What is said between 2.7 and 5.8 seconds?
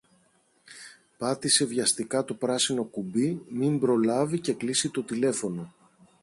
κουμπί μην προλάβει και κλείσει το τηλέφωνο